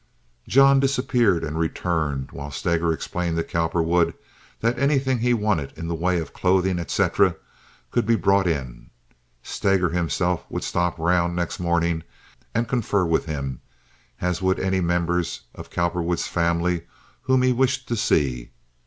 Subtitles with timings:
[0.47, 4.15] John disappeared and returned, while Steger explained to Cowperwood
[4.59, 7.35] that anything he wanted in the way of clothing, etc.,
[7.91, 8.89] could be brought in.
[9.43, 12.01] Steger himself would stop round next morning
[12.51, 13.61] and confer with him,
[14.19, 16.87] as would any of the members of Cowperwood's family
[17.21, 18.49] whom he wished to see.